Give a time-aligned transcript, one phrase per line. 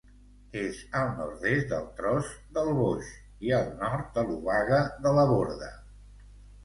[0.59, 3.11] És al nord-est del Tros del Boix
[3.49, 5.71] i al nord de l'Obaga de la Borda.